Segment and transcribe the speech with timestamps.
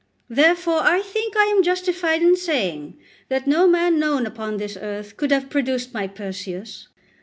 [0.31, 2.97] Therefore I think I am justified in saying
[3.29, 6.87] that no man known upon this earth could have produced my Perseus.